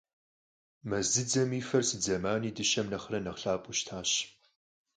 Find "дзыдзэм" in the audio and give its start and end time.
1.11-1.49